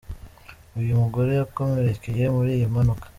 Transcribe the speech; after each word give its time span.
Uyu 0.79 0.93
mugore 1.01 1.31
yakomerekeye 1.39 2.23
muri 2.35 2.49
iyi 2.57 2.67
mpanuka. 2.71 3.05